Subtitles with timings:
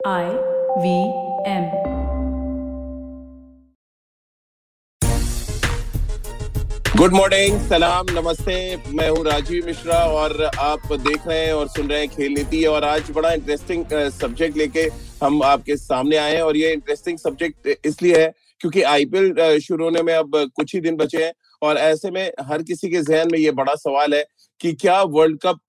[0.00, 0.26] I
[0.78, 0.90] V
[1.44, 1.64] M.
[6.96, 8.54] Good morning सलाम नमस्ते
[8.88, 12.64] मैं हूँ राजीव मिश्रा और आप देख रहे हैं और सुन रहे हैं खेल नीति
[12.66, 14.88] और आज बड़ा इंटरेस्टिंग सब्जेक्ट लेके
[15.22, 20.02] हम आपके सामने आए हैं और ये इंटरेस्टिंग सब्जेक्ट इसलिए है क्योंकि आईपीएल शुरू होने
[20.02, 23.38] में अब कुछ ही दिन बचे हैं और ऐसे में हर किसी के जहन में
[23.38, 24.24] ये बड़ा सवाल है
[24.60, 25.60] कि क्या वर्ल्ड कप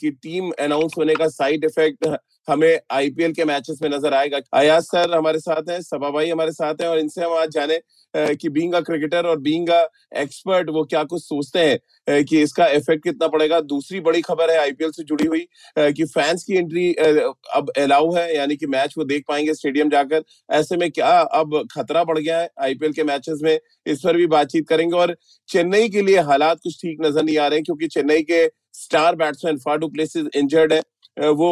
[0.00, 2.06] की टीम अनाउंस होने का साइड इफ़ेक्ट
[2.48, 6.52] हमें आईपीएल के मैचेस में नज़र आएगा। अयाज सर हमारे साथ हैं सभा भाई हमारे
[6.52, 7.80] साथ हैं और इनसे हम आज जाने
[8.14, 9.68] कि बींग क्रिकेटर और बींग
[10.18, 14.58] एक्सपर्ट वो क्या कुछ सोचते हैं कि इसका इफ़ेक्ट कितना पड़ेगा। दूसरी बड़ी खबर है
[14.58, 15.46] आईपीएल से जुड़ी हुई
[15.78, 20.22] कि फैंस की एंट्री अब अलाउ है, यानी कि मैच वो देख पाएँगे स्टेडियम जाकर।
[20.50, 24.26] ऐसे में क्या अब खतरा बढ़ गया है आईपीएल के मैचेस में, इस पर भी
[24.28, 25.16] बातचीत करेंगे और
[25.48, 29.16] चेन्नई के लिए हालात कुछ ठीक नज़र नहीं आ रहे हैं, क्योंकि चेन्नई के star
[29.16, 30.82] batsman Faf du Plessis injured है।
[31.16, 31.48] वो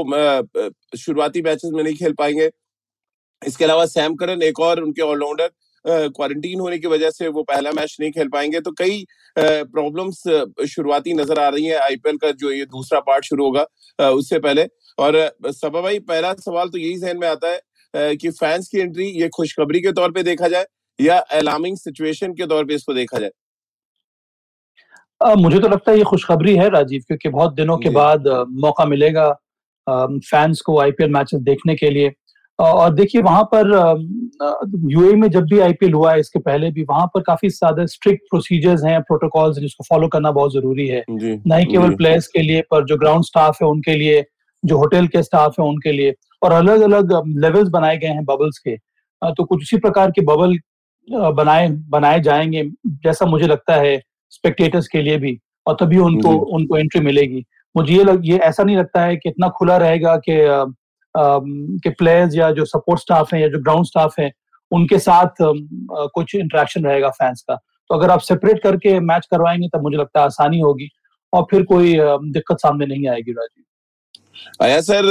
[0.99, 2.51] शुरुआती मैचेस में नहीं खेल पाएँगे।
[3.43, 5.51] इसके अलावा सैम करन एक और उनके ऑलराउंडर
[5.85, 9.05] क्वारंटीन होने की वजह से वो पहला मैच नहीं खेल पाएँगे। तो कई
[9.37, 10.23] प्रॉब्लम्स
[10.69, 14.67] शुरुआती नज़र आ रही है आईपीएल का जो ये दूसरा पार्ट शुरू होगा उससे पहले।
[14.99, 19.07] और सबा भाई पहला सवाल तो यही जहन में आता है कि फैंस की एंट्री
[19.21, 20.67] ये खुशखबरी के तौर पे देखा जाए
[20.99, 23.31] या अलार्मिंग सिचुएशन के तौर पे इसको देखा जाए?
[25.21, 28.29] आ, मुझे तो लगता है ये खुशखबरी है राजीव क्योंकि बहुत दिनों के बाद
[28.61, 29.29] मौका मिलेगा।
[29.89, 32.13] फैंस को आईपीएल मैचेस देखने के लिए।
[32.59, 33.69] और देखिए वहाँ पर
[34.91, 38.23] यूए में जब भी आईपीएल हुआ है इसके पहले भी वहाँ पर काफ़ी ज़्यादा स्ट्रिक्ट
[38.31, 42.63] प्रोसीजर्स हैं प्रोटोकॉल्स जिसको फॉलो करना बहुत ज़रूरी है। न ही केवल प्लेयर्स के लिए
[42.71, 44.25] पर जो ग्राउंड स्टाफ है उनके लिए
[44.63, 47.13] जो होटल के स्टाफ है उनके लिए। और अलग अलग
[47.45, 48.77] लेवल्स बनाए गए हैं बबल्स के।
[49.23, 50.59] तो कुछ उसी प्रकार के बबल
[51.09, 52.63] बनाए बनाए जाएँगे
[53.05, 54.01] जैसा मुझे लगता है
[54.33, 57.45] स्पेक्टेटर्स के लिए भी और तभी उनको उनको एंट्री मिलेगी।
[57.79, 60.37] मुझे ये लग, ये ऐसा नहीं लगता है कि इतना खुला रहेगा कि
[61.83, 64.31] कि प्लेयर्स या जो सपोर्ट स्टाफ है या जो ग्राउंड स्टाफ है
[64.71, 67.55] उनके साथ कुछ इंटरेक्शन रहेगा फैंस का।
[67.91, 70.89] तो अगर आप सेपरेट करके मैच करवाएँगे तब मुझे लगता है आसानी होगी
[71.33, 71.95] और फिर कोई
[72.33, 73.65] दिक्कत सामने नहीं आएगी राजीव
[74.63, 75.07] आया सर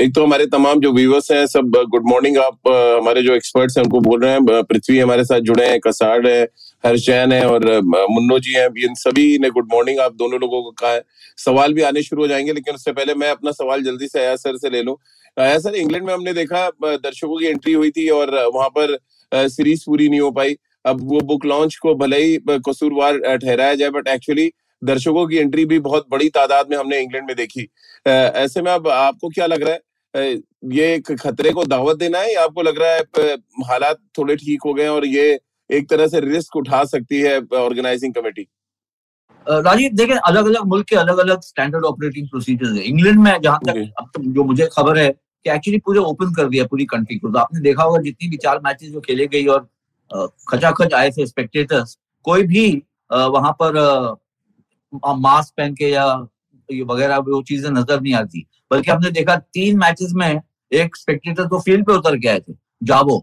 [0.00, 2.68] एक तो हमारे तमाम जो व्यूवर्स हैं सब गुड मॉर्निंग आप
[3.02, 6.44] हमारे जो एक्सपर्ट्स हैं उनको बोल रहे हैं पृथ्वी हमारे साथ जुड़े हैं कसाड़ है
[6.86, 10.62] हर्ष जैन है और मुन्नो जी हैं, इन सभी ने गुड मॉर्निंग, आप दोनों लोगों
[10.62, 11.02] को कहा है।
[11.36, 14.34] सवाल भी आने शुरू हो जाएँगे, लेकिन उससे पहले मैं अपना सवाल जल्दी से आया
[14.36, 14.96] सर से ले लूँ।
[15.36, 18.98] आया सर, इंग्लैंड में हमने देखा दर्शकों की एंट्री हुई थी और वहाँ पर
[19.48, 20.56] सीरीज़ पूरी नहीं हो पाई।
[20.86, 24.50] अब वो बुक लॉन्च को भले ही कसूरवार ठहराया जाए, बट एक्चुअली
[24.82, 27.68] दर्शकों की एंट्री भी बहुत बड़ी तादाद में हमने इंग्लैंड में देखी।
[28.06, 29.80] ऐसे में अब आपको क्या लग रहा है?
[30.72, 33.34] ये खतरे को दावत देना है या आपको लग रहा है
[33.66, 35.38] हालात थोड़े ठीक हो गए और ये
[35.70, 38.46] एक तरह से रिस्क उठा सकती है ऑर्गेनाइजिंग कमेटी?
[39.46, 43.58] राजीव देखें अलग अलग मुल्क के अलग अलग स्टैंडर्ड ऑपरेटिंग प्रोसीजर्स है। इंग्लैंड में जहाँ
[43.66, 47.18] तक अब तक जो मुझे खबर है कि एक्चुअली पूरे ओपन कर दिया पूरी कंट्री
[47.18, 49.68] को। तो आपने देखा होगा जितनी भी चार मैचेस जो खेले गई और
[50.48, 52.70] खचाखच आए थे स्पेक्टेटर्स कोई भी
[53.10, 53.78] वहाँ पर
[55.02, 56.06] मास्क पहन के या
[56.68, 60.40] वगैरह वो चीज़ें नज़र नहीं आती। बल्कि हमने देखा तीन मैचेस में
[60.72, 62.52] एक स्पेक्टेटर तो फ़ील्ड पे उतर के आए थे।
[62.84, 63.16] जाबो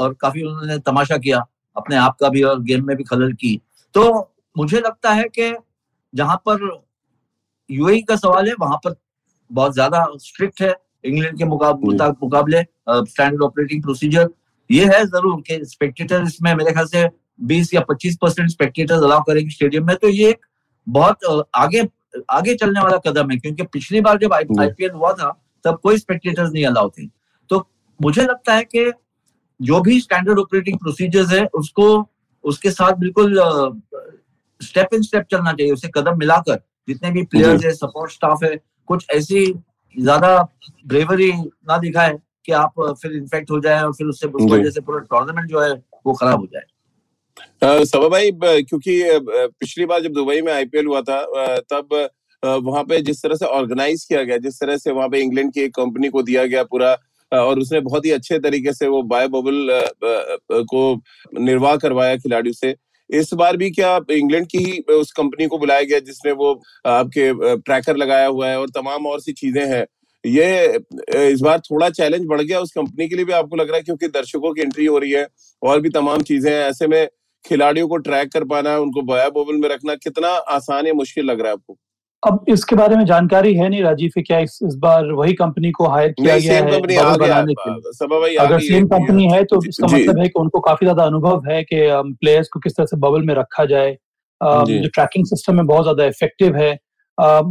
[0.00, 1.44] और काफ़ी उन्होंने तमाशा किया
[1.76, 3.60] अपने आप का भी और गेम में भी खलल की।
[3.94, 4.10] तो
[4.56, 5.52] मुझे लगता है कि
[6.12, 6.68] जहाँ पर
[7.70, 8.94] यूएई का सवाल है वहाँ पर
[9.50, 10.74] बहुत ज़्यादा स्ट्रिक्ट है
[11.04, 12.62] इंग्लैंड के मुकाबले
[13.10, 14.28] स्टैंडर्ड ऑपरेटिंग प्रोसीजर
[14.70, 17.06] ये है ज़रूर कि स्पेक्टेटर इसमें मेरे ख्याल से
[17.48, 20.46] 20 या 25 परसेंट स्पेक्टेटर्स अलाउ करेंगे स्टेडियम में। तो ये एक
[20.86, 21.86] बहुत आगे
[22.30, 25.30] आगे चलने वाला कदम है क्योंकि पिछली बार जब आईपीएल हुआ था
[25.64, 27.06] तब कोई स्पेक्टेटर्स नहीं अलाउ थे।
[28.00, 28.90] मुझे लगता है कि
[29.60, 31.86] जो भी स्टैंडर्ड ऑपरेटिंग प्रोसीजर्स है उसको
[32.44, 33.38] उसके साथ बिल्कुल
[34.60, 38.56] स्टेप इन स्टेप चलना चाहिए उसे कदम मिलाकर। जितने भी प्लेयर्स है सपोर्ट स्टाफ है
[38.88, 39.44] कुछ ऐसी
[39.96, 40.36] ज़्यादा
[40.86, 42.16] ब्रेवरी ना दिखाए
[42.46, 45.60] कि आप फिर इन्फेक्ट हो जाए और फिर उससे उस वजह से पूरा टूर्नामेंट जो
[45.60, 45.72] है
[46.06, 48.30] वो खराब हो जाए। सभा भाई
[48.62, 51.24] क्योंकि पिछली बार जब दुबई में आईपीएल हुआ था
[51.72, 51.94] तब
[52.42, 55.60] वहाँ पे जिस तरह से ऑर्गेनाइज किया गया जिस तरह से वहाँ पे इंग्लैंड की
[55.60, 56.96] एक कंपनी को दिया गया पूरा
[57.32, 59.68] और उसने बहुत ही अच्छे तरीके से वो बाय बबल
[60.64, 60.94] को
[61.40, 62.74] निर्वाह करवाया खिलाड़ियों से।
[63.10, 66.52] इस बार भी क्या इंग्लैंड की ही उस कंपनी को बुलाया गया जिसने वो
[66.88, 69.84] आपके ट्रैकर लगाया हुआ है और तमाम और सी चीज़ें हैं।
[70.24, 73.76] ये इस बार थोड़ा चैलेंज बढ़ गया उस कंपनी के लिए भी आपको लग रहा
[73.76, 75.26] है क्योंकि दर्शकों की एंट्री हो रही है
[75.62, 77.06] और भी तमाम चीज़ें हैं। ऐसे में
[77.44, 81.40] खिलाड़ियों को ट्रैक कर पाना, उनको बया बोबल में रखना कितना आसान या मुश्किल लग
[81.40, 81.76] रहा है आपको?
[82.22, 85.86] अब इसके बारे में जानकारी है नहीं राजीव क्या इस, इस बार वही कंपनी को
[85.88, 90.18] हायर किया गया है बबल बनाने के लिए। अगर सेम कंपनी है तो इसका मतलब
[90.18, 91.80] है कि उनको काफ़ी ज़्यादा अनुभव है कि
[92.20, 93.96] प्लेयर्स को किस तरह से बबल में रखा जाए।
[94.40, 96.72] जो। ट्रैकिंग सिस्टम है बहुत ज़्यादा इफ़ेक्टिव है।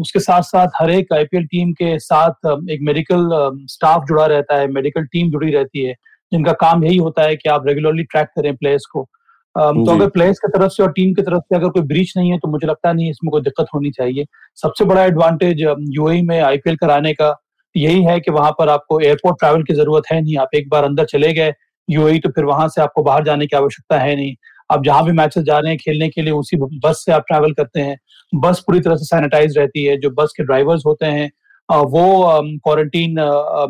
[0.02, 3.30] उसके साथ साथ हर एक आईपीएल टीम के साथ एक मेडिकल
[3.70, 5.94] स्टाफ जुड़ा रहता है मेडिकल टीम जुड़ी रहती है
[6.32, 9.08] जिनका काम यही होता है कि आप रेगुलरली ट्रैक करें प्लेयर्स को।
[9.56, 12.32] तो अगर प्लेयर्स की तरफ़ से और टीम की तरफ़ से अगर कोई ब्रीच नहीं
[12.32, 14.26] है तो मुझे लगता नहीं इसमें कोई दिक्कत होनी चाहिए।
[14.58, 15.62] सबसे बड़ा एडवांटेज
[15.92, 17.36] यूएई में आईपीएल कराने का
[17.76, 20.84] यही है कि वहाँ पर आपको एयरपोर्ट ट्रैवल की ज़रूरत है नहीं। आप एक बार
[20.84, 21.54] अंदर चले गए
[21.88, 24.34] यूएई तो फिर वहाँ से आपको बाहर जाने की आवश्यकता है नहीं।
[24.70, 27.54] आप जहाँ भी मैचेस जा रहे हैं खेलने के लिए उसी बस से आप ट्रैवल
[27.54, 27.98] करते हैं।
[28.34, 31.30] बस पूरी तरह से सैनिटाइज रहती है। जो बस के ड्राइवर्स होते हैं
[31.70, 32.04] वो
[32.60, 33.16] क्वारंटीन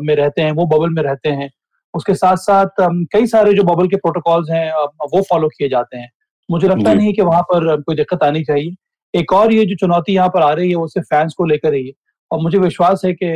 [0.02, 1.50] में रहते हैं वो बबल में रहते हैं।
[1.94, 2.80] उसके साथ साथ
[3.12, 4.70] कई सारे जो बबल के प्रोटोकॉल्स हैं
[5.06, 6.10] वो फॉलो किए जाते हैं।
[6.48, 8.74] मुझे लगता नहीं कि वहाँ पर कोई दिक्कत आनी चाहिए।
[9.14, 11.74] एक और ये जो चुनौती यहाँ पर आ रही है वो सिर्फ़ फैंस को लेकर
[11.74, 11.92] ही है।
[12.30, 13.26] और मुझे विश्वास है कि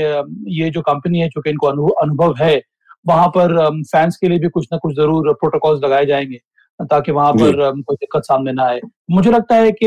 [0.55, 2.61] ये जो कंपनी है चूँकि इनको अनुभव है
[3.07, 6.39] वहाँ पर फैंस के लिए भी कुछ ना कुछ ज़रूर प्रोटोकॉल्स लगाए जाएँगे
[6.81, 8.81] ताकि वहाँ पर कोई दिक्कत सामने ना आए।
[9.11, 9.87] मुझे लगता है कि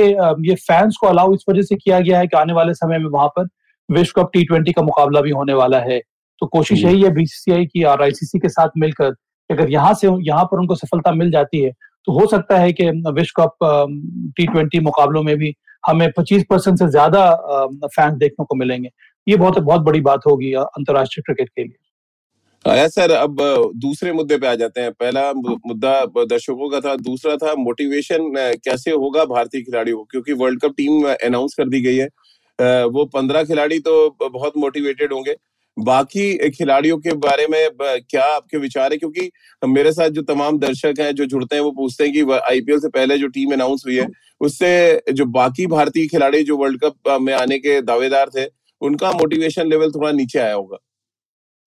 [0.49, 3.09] ये फैंस को अलाउ इस वजह से किया गया है कि आने वाले समय में
[3.09, 3.47] वहाँ पर
[3.89, 6.01] विश्व कप टी ट्वेंटी का मुकाबला भी होने वाला है।
[6.41, 9.15] तो कोशिश यही है बीसीसीआई की और आईसीसी के साथ मिलकर
[9.49, 11.71] अगर यहाँ से यहाँ पर उनको सफलता मिल जाती है
[12.07, 13.57] तो हो सकता है कि विश्व कप
[14.37, 15.53] टी ट्वेंटी मुकाबलों में भी
[15.83, 17.23] हमें 25 परसेंट से ज़्यादा
[17.85, 18.89] फैंस देखने को मिलेंगे।
[19.27, 21.75] ये बहुत बहुत बड़ी बात होगी अंतर्राष्ट्रीय क्रिकेट के लिए।
[22.65, 23.37] आया सर अब
[23.77, 28.31] दूसरे मुद्दे पे आ जाते हैं। पहला मुद्दा दर्शकों का था दूसरा था मोटिवेशन
[28.65, 30.03] कैसे होगा भारतीय खिलाड़ियों को?
[30.03, 35.13] क्योंकि वर्ल्ड कप टीम अनाउंस कर दी गई है। वो पंद्रह खिलाड़ी तो बहुत मोटिवेटेड
[35.13, 35.35] होंगे।
[35.77, 37.69] बाकी खिलाड़ियों के बारे में
[38.09, 38.97] क्या आपके विचार है?
[38.97, 39.29] क्योंकि
[39.63, 42.89] मेरे साथ जो तमाम दर्शक हैं जो जुड़ते हैं वो पूछते हैं कि आईपीएल से
[42.89, 44.07] पहले जो टीम अनाउंस हुई है
[44.41, 48.45] उससे जो बाकी भारतीय खिलाड़ी जो वर्ल्ड कप में आने के दावेदार थे
[48.81, 50.77] उनका मोटिवेशन लेवल थोड़ा नीचे आया होगा।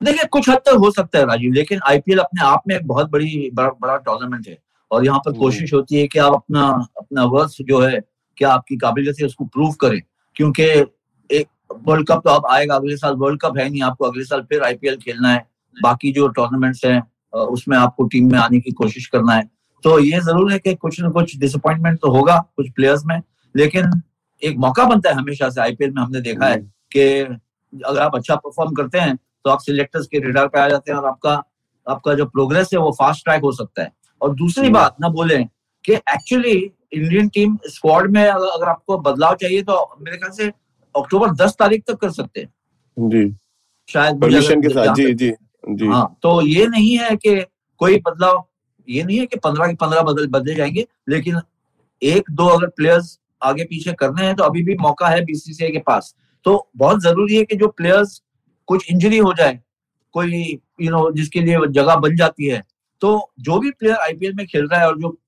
[0.00, 3.11] देखिए कुछ हद तक हो सकता है राजीव लेकिन आईपीएल अपने आप में एक बहुत
[3.11, 4.58] बड़ी बड़ा बड़ा टूर्नामेंट है।
[4.90, 6.66] और यहाँ पर हम्म। कोशिश होती है कि आप अपना
[6.99, 8.00] अपना वर्ष जो है
[8.37, 10.00] क्या आपकी काबिलियत है उसको प्रूव करें।
[10.37, 10.62] क्योंकि
[11.31, 14.42] एक वर्ल्ड कप तो अब आएगा अगले साल वर्ल्ड कप है नहीं आपको अगले साल
[14.42, 17.00] फिर आईपीएल खेलना है बाकी जो टूर्नामेंट्स हैं
[17.32, 19.48] उसमें आपको टीम में आने की कोशिश करना है
[19.84, 23.20] तो ये ज़रूर है कि कुछ ना कुछ डिसअपॉइंटमेंट तो होगा कुछ प्लेयर्स में
[23.54, 24.00] लेकिन
[24.42, 26.58] एक मौका बनता है हमेशा से आईपीएल में हमने देखा है।
[26.92, 27.20] कि
[27.72, 30.98] अगर आप अच्छा परफॉर्म करते हैं तो आप सिलेक्टर्स के रेडार पे आ जाते हैं
[30.98, 31.32] और आपका
[31.86, 35.36] आपका जो प्रोग्रेस है वो फास्ट ट्रैक हो सकता है और दूसरी। बात ना बोले
[35.84, 36.54] कि एक्चुअली
[36.92, 40.50] इंडियन टीम स्क्वाड में अगर आपको बदलाव चाहिए तो मेरे ख्याल से
[40.94, 43.29] अक्टूबर दस तारीख तक कर सकते हैं। जी।
[43.88, 45.31] शायद के साथ जी जी
[45.70, 47.35] जी। हाँ तो ये नहीं है कि
[47.81, 48.44] कोई बदलाव
[48.88, 51.40] ये नहीं है कि पंद्रह के पंद्रह बदल बदले जाएँगे लेकिन
[52.02, 55.79] एक दो अगर प्लेयर्स आगे पीछे करने हैं तो अभी भी मौका है बीसीसीआई के
[55.79, 56.14] पास।
[56.46, 58.23] तो बहुत ज़रूरी है कि जो प्लेयर्स
[58.69, 59.58] कुछ इंजरी हो जाए
[60.14, 62.62] कोई यू नो जिसके लिए जगह बन जाती है
[63.02, 65.19] तो जो भी प्लेयर आईपीएल में खेल रहा है और जो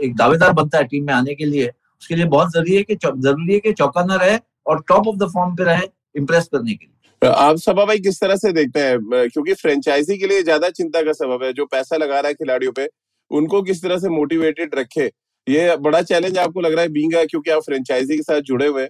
[0.00, 1.70] एक दावेदार बनता है टीम में आने के लिए
[2.04, 4.36] उसके लिए बहुत ज़रूरी है कि ज़रूरी है कि चौकाना रहे
[4.66, 5.86] और टॉप ऑफ़ द फॉर्म पे रहे
[6.16, 9.28] इम्प्रेस करने के लिए। आप सभा भाई किस तरह से देखते हैं?
[9.28, 12.72] क्योंकि फ्रेंचाइजी के लिए ज़्यादा चिंता का सबब है, जो पैसा लगा रहा है खिलाड़ियों
[12.72, 12.88] पे,
[13.30, 15.10] उनको किस तरह से मोटिवेटेड रखे?
[15.46, 18.84] ये बड़ा चैलेंज आपको लग रहा है बींग, क्योंकि आप फ्रेंचाइजी के साथ जुड़े हुए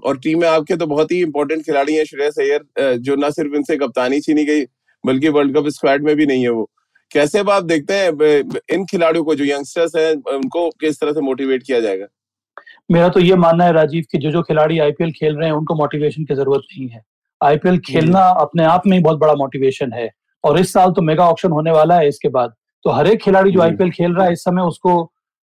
[0.00, 3.54] और टीम में आपके तो बहुत ही इंपॉर्टेंट खिलाड़ी हैं, श्रेयस अय्यर जो ना सिर्फ़
[3.56, 4.64] इनसे कप्तानी छीनी गई,
[5.04, 6.68] बल्कि वर्ल्ड कप स्क्वाड में भी नहीं है वो।
[7.10, 11.62] कैसे आप देखते हैं इन खिलाड़ियों को, जो यंगस्टर्स हैं, उनको किस तरह से मोटिवेट
[11.62, 12.06] किया जाएगा?
[12.90, 15.74] मेरा तो ये मानना है राजीव कि जो जो खिलाड़ी आईपीएल खेल रहे हैं उनको
[15.74, 17.02] मोटिवेशन की ज़रूरत नहीं है।
[17.40, 20.10] आईपीएल। खेलना अपने आप में ही बहुत बड़ा मोटिवेशन है।
[20.44, 22.54] और इस साल तो मेगा ऑप्शन होने वाला है इसके बाद।
[22.84, 25.02] तो हर एक खिलाड़ी जो आईपीएल। खेल रहा है इस समय उसको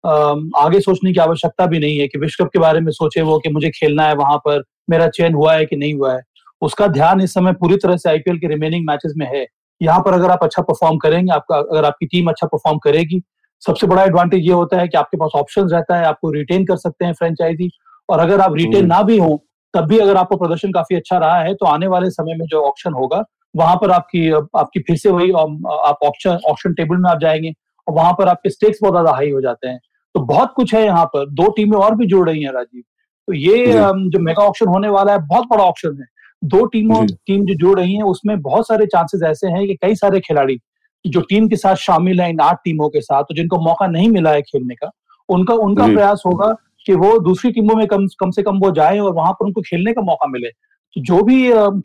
[0.04, 3.38] आगे सोचने की आवश्यकता भी नहीं है कि विश्व कप के बारे में सोचे वो
[3.38, 6.20] कि मुझे खेलना है वहाँ पर मेरा चयन हुआ है कि नहीं हुआ है।
[6.62, 9.46] उसका ध्यान इस समय पूरी तरह से आईपीएल के रिमेनिंग मैचेस में है।
[9.80, 13.22] यहाँ पर अगर आप अच्छा परफॉर्म करेंगे आपका अगर आपकी टीम अच्छा परफॉर्म करेगी
[13.62, 16.76] सबसे बड़ा एडवांटेज ये होता है कि आपके पास ऑप्शन रहता है आपको रिटेन कर
[16.76, 17.70] सकते हैं फ्रेंचाइजी
[18.08, 19.42] और अगर आप रिटेन ना भी हो
[19.74, 22.62] तब भी अगर आपको प्रदर्शन काफ़ी अच्छा रहा है तो आने वाले समय में जो
[22.62, 23.22] ऑप्शन होगा
[23.56, 27.52] वहाँ पर आपकी आपकी फिर से वही आप ऑप्शन ऑप्शन टेबल में आप जाएँगे
[27.86, 29.78] और वहाँ पर आपके स्टेक्स बहुत ज़्यादा हाई हो जाते हैं।
[30.14, 32.82] तो बहुत कुछ है यहाँ पर। दो टीमें और भी जुड़ रही हैं राजीव।
[33.28, 36.06] तो ये जो। मेगा ऑप्शन होने वाला है बहुत बड़ा ऑप्शन है।
[36.42, 39.94] दो टीमों टीम जो। जुड़ रही हैं उसमें बहुत सारे चांसेस ऐसे हैं कि कई
[39.94, 40.56] सारे खिलाड़ी
[41.04, 44.08] जो टीम के साथ शामिल है इन आठ टीमों के साथ तो जिनको मौका नहीं
[44.08, 44.90] मिला है खेलने का
[45.28, 46.54] उनका उनका प्रयास होगा
[46.86, 49.60] कि वो दूसरी टीमों में कम कम से कम वो जाए और वहाँ पर उनको
[49.60, 51.36] खेलने का मौका मिले। तो जो भी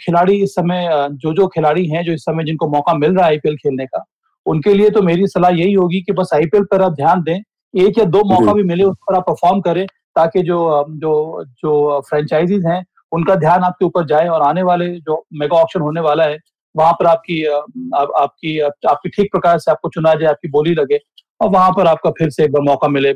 [0.06, 3.32] खिलाड़ी इस समय जो जो खिलाड़ी हैं जो इस समय जिनको मौका मिल रहा है
[3.32, 4.04] आईपीएल खेलने का
[4.46, 7.40] उनके लिए तो मेरी सलाह यही होगी कि बस आईपीएल पर आप ध्यान दें
[7.74, 10.60] एक या दो मौका भी मिले उस पर आप परफॉर्म करें ताकि जो
[10.90, 15.82] जो जो फ्रेंचाइजीज हैं उनका ध्यान आपके ऊपर जाए और आने वाले जो मेगा ऑप्शन
[15.82, 16.38] होने वाला है
[16.76, 17.58] वहाँ पर आपकी आ,
[17.98, 21.00] आपकी आपकी ठीक प्रकार से आपको चुना जाए आपकी बोली लगे
[21.42, 23.14] और वहाँ पर आपका फिर से एक बार मौका मिले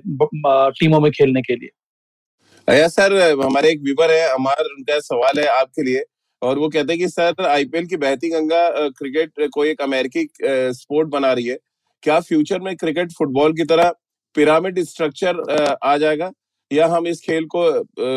[0.80, 5.84] टीमों में खेलने के लिए। सर हमारे एक व्यूवर है हमार उनका सवाल है आपके
[5.84, 6.04] लिए
[6.42, 11.10] और वो कहते हैं कि सर आईपीएल की बहती गंगा क्रिकेट को एक अमेरिकी स्पोर्ट
[11.10, 11.58] बना रही है।
[12.04, 13.92] क्या फ्यूचर में क्रिकेट फुटबॉल की तरह
[14.36, 16.32] पिरामिड स्ट्रक्चर आ जाएगा
[16.72, 17.64] या हम इस खेल को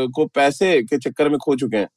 [0.09, 1.88] को पैसे के चक्कर में खो चुके हैं?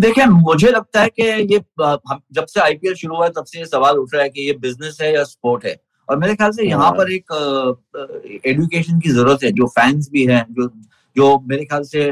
[0.00, 3.64] देखिए मुझे लगता है कि ये जब से आईपीएल शुरू हुआ है तब से ये
[3.66, 5.76] सवाल उठ रहा है कि ये बिज़नेस है या स्पोर्ट है।
[6.08, 10.24] और मेरे ख्याल से यहाँ हाँ। पर एक एजुकेशन की ज़रूरत है जो फैंस भी
[10.26, 10.68] हैं जो
[11.16, 12.02] जो मेरे ख्याल से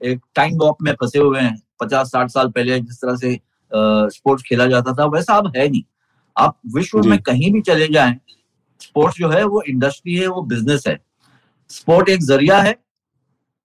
[0.00, 3.34] एक टाइम बॉप में फंसे हुए हैं पचास साठ साल पहले जिस तरह से
[4.16, 5.82] स्पोर्ट्स खेला जाता था वैसा अब है नहीं।
[6.36, 8.18] आप विश्व में कहीं भी चले जाएँ
[8.80, 10.98] स्पोर्ट्स जो है वो इंडस्ट्री है वो बिज़नेस है।
[11.70, 12.76] स्पोर्ट एक ज़रिया है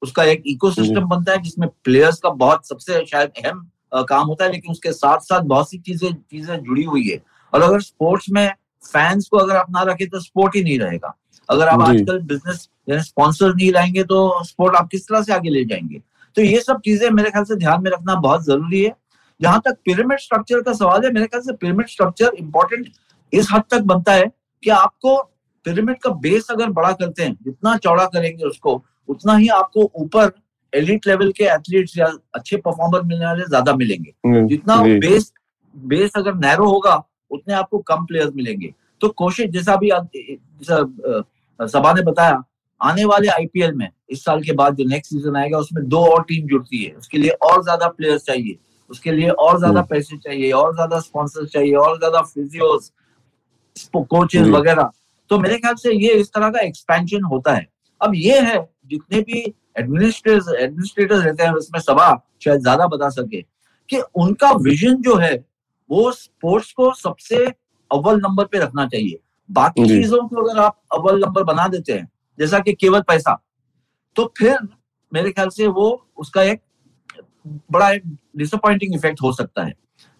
[0.04, 3.68] उसका एक इकोसिस्टम बनता है जिसमें प्लेयर्स का बहुत सबसे शायद अहम
[4.06, 7.22] काम होता है लेकिन उसके साथ साथ बहुत सी चीज़ें चीज़ें जुड़ी हुई है।
[7.54, 8.48] और अगर स्पोर्ट्स में
[8.84, 11.14] फैंस को अगर आप ना रखें तो स्पोर्ट ही नहीं रहेगा।
[11.50, 12.68] अगर आप आजकल बिज़नेस
[13.06, 16.02] स्पॉन्सर नहीं लाएँगे तो स्पोर्ट आप किस तरह से आगे ले जाएँगे?
[16.36, 18.96] तो ये सब चीज़ें मेरे ख्याल से ध्यान में रखना बहुत ज़रूरी है।
[19.40, 22.90] जहाँ तक पिरामिड स्ट्रक्चर का सवाल है मेरे ख्याल से पिरामिड स्ट्रक्चर इंपॉर्टेंट
[23.34, 24.26] इस हद तक बनता है
[24.64, 25.16] कि आपको
[25.66, 28.76] पिरामिड का बेस अगर बड़ा करते हैं जितना चौड़ा करेंगे उसको
[29.10, 30.32] उतना ही आपको ऊपर
[30.74, 32.06] एलिट लेवल के एथलीट्स या
[32.36, 35.32] अच्छे परफॉर्मर मिलने वाले ज़्यादा मिलेंगे। हम्म, जितना बेस
[35.76, 36.96] बेस अगर नैरो होगा
[37.32, 39.90] उतने आपको कम प्लेयर्स मिलेंगे। तो कोशिश जैसा भी
[41.60, 42.44] सभा ने बताया
[42.82, 46.24] आने वाले आईपीएल में इस साल के बाद जो नेक्स्ट सीज़न आएगा उसमें दो और
[46.24, 48.58] टीम जुड़ती है। उसके लिए और ज़्यादा प्लेयर्स चाहिए।
[48.92, 52.92] उसके लिए और ज़्यादा हम्म। पैसे चाहिए और ज़्यादा स्पॉन्सर चाहिए और ज़्यादा फिजियोस
[53.96, 54.90] कोचेस वगैरह।
[55.32, 57.68] तो मेरे ख्याल से ये इस तरह का एक्सपेंशन होता है।
[58.02, 59.42] अब ये है जितने भी
[59.78, 62.10] एडमिनिस्ट्रेटर्स एडमिनिस्ट्रेटर्स रहते हैं उसमें सभा
[62.44, 63.42] शायद ज़्यादा बता सके
[63.90, 65.34] कि उनका विजन जो है
[65.90, 67.46] वो स्पोर्ट्स को सबसे
[67.92, 72.08] अव्वल नंबर पे रखना चाहिए। बाकी चीज़ों को अगर आप अव्वल नंबर बना देते हैं
[72.38, 73.40] जैसा कि केवल पैसा
[74.16, 74.58] तो फिर
[75.12, 76.62] मेरे ख्याल से वो उसका एक
[77.72, 78.04] बड़ा एक
[78.38, 79.74] डिसअपॉइंटिंग इफ़ेक्ट हो सकता है।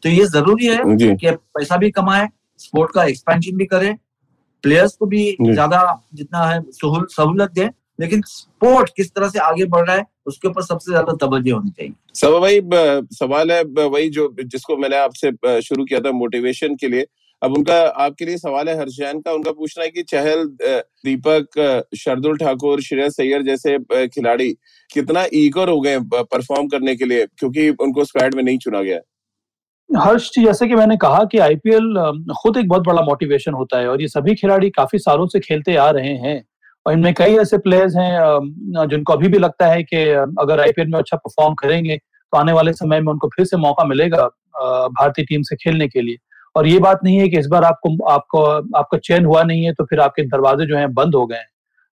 [0.04, 2.28] तो ये ज़रूरी है कि पैसा भी कमाए
[2.60, 3.96] स्पोर्ट का एक्सपेंशन भी करें
[4.64, 5.82] प्लेयर्स को भी ज़्यादा
[6.14, 10.62] जितना है सहूलत दे लेकिन स्पोर्ट किस तरह से आगे बढ़ रहा है उसके ऊपर
[10.64, 12.62] सबसे ज़्यादा तवज्जो होनी चाहिए। सब भाई
[13.16, 17.06] सवाल है वही जो जिसको मैंने आपसे शुरू किया था मोटिवेशन के लिए।
[17.42, 20.46] अब उनका आपके लिए सवाल है हर्षैन का उनका पूछना है कि चहल
[21.06, 24.52] दीपक शरदुल ठाकुर श्रेयस सैयर जैसे खिलाड़ी
[24.90, 29.00] कितना ईगर हो गए परफॉर्म करने के लिए क्योंकि उनको स्क्वाड में नहीं चुना गया।
[29.90, 31.94] हर्ष जी जैसे कि मैंने कहा कि आईपीएल
[32.42, 35.76] खुद एक बहुत बड़ा मोटिवेशन होता है और ये सभी खिलाड़ी काफ़ी सालों से खेलते
[35.78, 36.44] आ रहे हैं।
[36.86, 40.04] और इनमें कई ऐसे प्लेयर्स हैं जिनको अभी भी लगता है कि
[40.42, 43.84] अगर आईपीएल में अच्छा परफॉर्म करेंगे तो आने वाले समय में उनको फिर से मौका
[43.86, 44.26] मिलेगा
[44.92, 46.18] भारतीय टीम से खेलने के लिए।
[46.56, 48.42] और ये बात नहीं है कि इस बार आपको आपको,
[48.78, 51.48] आपका चयन हुआ नहीं है तो फिर आपके दरवाजे जो है बंद हो गए हैं।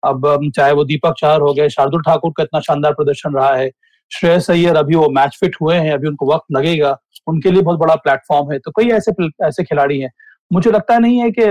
[0.03, 3.70] अब चाहे वो दीपक चार हो गए, शार्दुल ठाकुर का इतना शानदार प्रदर्शन रहा है,
[4.12, 7.79] श्रेयस अय्यर अभी वो मैच फिट हुए हैं, अभी उनको वक्त लगेगा, उनके लिए बहुत
[7.79, 9.12] बड़ा प्लेटफॉर्म है। तो कई ऐसे
[9.44, 10.12] ऐसे खिलाड़ी हैं
[10.51, 11.45] मुझे लगता नहीं है कि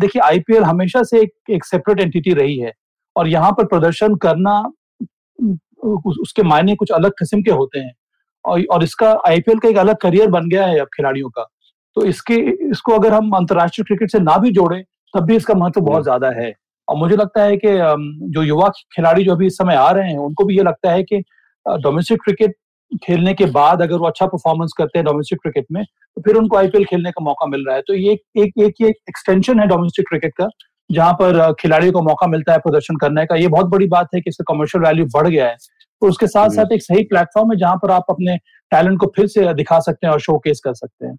[0.00, 2.72] देखिए आईपीएल हमेशा से एक, एक सेपरेट एंटिटी रही है
[3.16, 4.58] और यहाँ पर प्रदर्शन करना
[6.18, 7.92] उसके मायने कुछ अलग किस्म के होते हैं
[8.44, 11.42] और, और इसका आईपीएल का एक अलग करियर बन गया है अब खिलाड़ियों का।
[11.96, 12.34] तो इसके
[12.70, 14.82] इसको अगर हम अंतर्राष्ट्रीय क्रिकेट से ना भी जोड़े
[15.14, 16.52] तब भी इसका महत्व बहुत ज़्यादा है।
[16.88, 17.68] और मुझे लगता है कि
[18.32, 21.02] जो युवा खिलाड़ी जो अभी इस समय आ रहे हैं उनको भी ये लगता है
[21.02, 21.22] कि
[21.66, 22.54] डोमेस्टिक क्रिकेट
[23.04, 26.56] खेलने के बाद अगर वो अच्छा परफॉर्मेंस करते हैं डोमेस्टिक क्रिकेट में तो फिर उनको
[26.56, 30.08] आईपीएल खेलने का मौका मिल रहा है। तो ये एक एक एक एक्सटेंशन है डोमेस्टिक
[30.08, 30.48] क्रिकेट का
[30.90, 34.20] जहाँ पर खिलाड़ियों को मौका मिलता है प्रदर्शन करने का। ये बहुत बड़ी बात है
[34.20, 35.56] कि इसका कमर्शियल वैल्यू बढ़ गया है।
[36.02, 38.36] तो उसके साथ साथ एक सही प्लेटफॉर्म है जहाँ पर आप अपने
[38.72, 41.16] टैलेंट को फिर से दिखा सकते हैं और शो केस कर सकते हैं।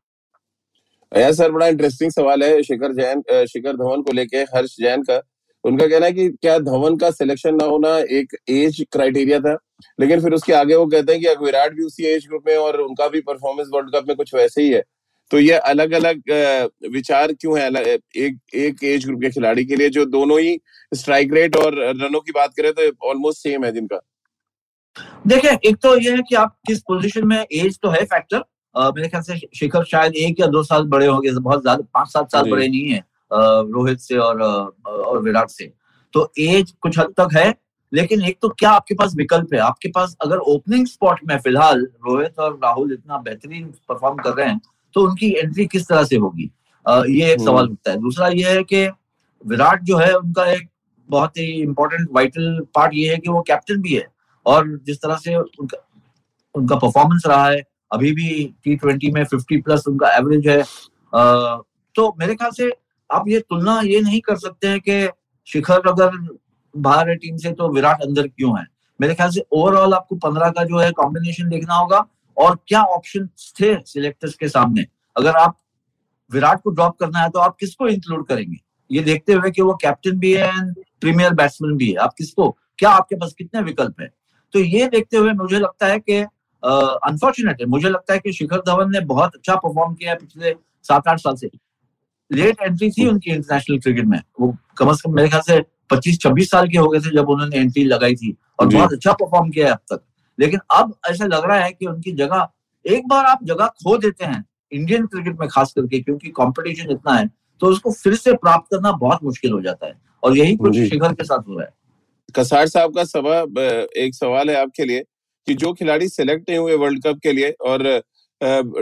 [1.12, 5.22] यह सर बड़ा इंटरेस्टिंग सवाल है शिखर जैन शिखर धवन को लेके हर्ष जैन का।
[5.64, 9.58] उनका कहना है कि क्या धवन का सिलेक्शन ना होना एक एज क्राइटेरिया था?
[10.00, 12.80] लेकिन फिर उसके आगे वो कहते हैं कि विराट भी उसी एज ग्रुप में और
[12.82, 14.84] उनका भी परफॉर्मेंस वर्ल्ड कप में कुछ वैसे ही है।
[15.32, 16.22] तो ये अलग अलग
[16.92, 17.68] विचार क्यों है?
[18.18, 20.60] एक एक एज ग्रुप के खिलाड़ी के लिए जो दोनों ही
[20.92, 24.00] स्ट्राइक रेट और रनों की बात करें तो ऑलमोस्ट सेम है जिनका
[25.28, 28.44] देखिए एक तो ये है कि आप किस पोजीशन में एज तो है फैक्टर
[28.76, 32.32] मेरे ख्याल से शिखर शायद एक या दो साल बड़े होंगे बहुत ज़्यादा पाँच सात
[32.32, 35.72] साल बड़े नहीं है रोहित से और और विराट से।
[36.14, 37.50] तो एज कुछ हद तक है
[37.92, 39.60] लेकिन एक तो क्या आपके पास विकल्प है?
[39.60, 44.48] आपके पास अगर ओपनिंग स्पॉट में फ़िलहाल रोहित और राहुल इतना बेहतरीन परफॉर्म कर रहे
[44.48, 44.60] हैं
[44.96, 46.52] तो उनकी एंट्री किस तरह से होगी?
[46.86, 48.88] ये एक सवाल हम्म। उठता है। दूसरा ये है कि
[49.46, 50.68] विराट जो है उनका एक
[51.10, 54.08] बहुत ही इंपॉर्टेंट वाइटल पार्ट ये है कि वो कैप्टन भी है
[54.46, 55.78] और जिस तरह से उनका
[56.56, 58.30] उनका परफॉर्मेंस रहा है अभी भी
[58.64, 61.56] टी ट्वेंटी में फिफ्टी प्लस उनका एवरेज है। आ,
[61.96, 62.72] तो मेरे ख्याल से
[63.10, 65.08] आप ये तुलना ये नहीं कर सकते हैं कि
[65.48, 66.18] शिखर अगर
[66.80, 68.66] बाहर है टीम से तो विराट अंदर क्यों है?
[69.00, 72.06] मेरे ख्याल से ओवरऑल आपको पंद्रह का जो है कॉम्बिनेशन देखना होगा
[72.38, 73.28] और क्या ऑप्शन
[73.60, 74.86] थे सिलेक्टर्स के सामने?
[75.16, 75.58] अगर आप
[76.32, 78.58] विराट को ड्रॉप करना है तो आप किसको इंक्लूड करेंगे?
[78.90, 82.50] ये देखते हुए कि वो कैप्टन भी है एंड प्रीमियर बैट्समैन भी है। आप किसको?
[82.80, 84.08] क्या आपके पास कितने विकल्प है?
[84.54, 86.20] तो ये देखते हुए मुझे लगता है कि
[86.64, 90.54] अनफॉर्चुनेट है। मुझे लगता है कि शिखर धवन ने बहुत अच्छा परफॉर्म किया है पिछले
[90.86, 91.50] सात आठ साल से।
[92.32, 96.20] लेट एंट्री थी उनकी इंटरनेशनल क्रिकेट में। वो कम अज कम मेरे ख्याल से पच्चीस
[96.22, 99.50] छब्बीस साल के हो गए थे जब उन्होंने एंट्री लगाई थी और बहुत अच्छा परफॉर्म
[99.50, 100.02] किया है अब तक।
[100.40, 102.48] लेकिन अब ऐसा लग रहा है कि उनकी जगह
[102.86, 107.14] एक बार आप जगह खो देते हैं इंडियन क्रिकेट में खास करके क्योंकि कंपटीशन इतना
[107.14, 107.28] है
[107.62, 111.14] तो उसको फिर से प्राप्त करना बहुत मुश्किल हो जाता है। और यही कुछ शिखर
[111.14, 111.74] के साथ हो रहा है।
[112.36, 113.40] कसार साहब का सवा
[113.98, 115.04] एक सवाल है आपके लिए
[115.48, 117.84] कि जो खिलाड़ी सिलेक्ट नहीं हुए वर्ल्ड कप के लिए और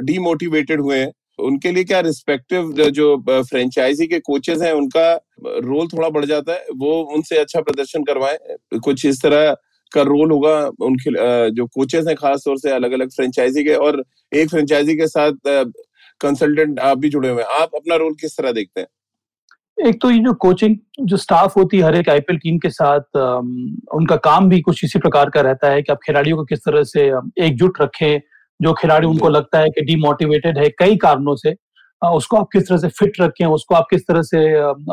[0.04, 5.14] डीमोटिवेटेड हुए हैं उनके लिए क्या रिस्पेक्टिव जो फ्रेंचाइजी के कोचेस हैं, उनका
[5.44, 8.38] रोल थोड़ा बढ़ जाता है। वो उनसे अच्छा प्रदर्शन करवाएँ।
[8.80, 9.54] कुछ इस तरह
[9.92, 14.04] का रोल होगा उनके जो कोचेस हैं खास तौर से अलग अलग फ्रेंचाइजी के और
[14.34, 15.34] एक फ्रेंचाइजी के साथ
[16.22, 18.88] कंसल्टेंट आप भी जुड़े हुए हैं। आप अपना रोल किस तरह देखते हैं?
[19.78, 23.18] एक तो ये जो कोचिंग जो स्टाफ होती है हर एक आईपीएल टीम के साथ
[23.96, 26.84] उनका काम भी कुछ इसी प्रकार का रहता है कि आप खिलाड़ियों को किस तरह
[26.84, 27.02] से
[27.40, 28.20] एकजुट रखें
[28.60, 31.56] जो खिलाड़ी उनको लगता है कि डीमोटिवेटेड है कई कारणों से
[32.02, 34.40] उसको आप किस तरह से फिट रखें उसको आप किस तरह से